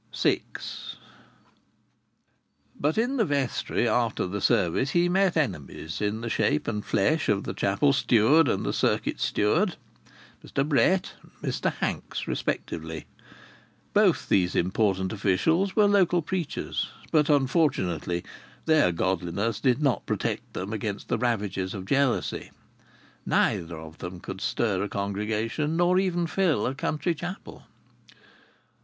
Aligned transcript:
VI 0.19 0.41
But 2.79 2.97
in 2.97 3.17
the 3.17 3.23
vestry 3.23 3.87
after 3.87 4.25
the 4.25 4.41
service 4.41 4.89
he 4.89 5.07
met 5.09 5.37
enemies, 5.37 6.01
in 6.01 6.21
the 6.21 6.27
shape 6.31 6.67
and 6.67 6.83
flesh 6.83 7.29
of 7.29 7.43
the 7.43 7.53
chapel 7.53 7.93
steward 7.93 8.47
and 8.47 8.65
the 8.65 8.73
circuit 8.73 9.19
steward, 9.19 9.75
Mr 10.43 10.67
Brett 10.67 11.13
and 11.21 11.31
Mr 11.43 11.71
Hanks 11.71 12.27
respectively. 12.27 13.05
Both 13.93 14.27
these 14.27 14.55
important 14.55 15.13
officials 15.13 15.75
were 15.75 15.85
local 15.87 16.23
preachers, 16.23 16.89
but, 17.11 17.29
unfortunately, 17.29 18.23
their 18.65 18.91
godliness 18.91 19.59
did 19.59 19.83
not 19.83 20.07
protect 20.07 20.53
them 20.53 20.73
against 20.73 21.09
the 21.09 21.19
ravages 21.19 21.75
of 21.75 21.85
jealousy. 21.85 22.49
Neither 23.23 23.77
of 23.77 23.99
them 23.99 24.19
could 24.19 24.41
stir 24.41 24.81
a 24.81 24.89
congregation, 24.89 25.77
nor 25.77 25.99
even 25.99 26.25
fill 26.25 26.65
a 26.65 26.73
country 26.73 27.13
chapel. 27.13 27.65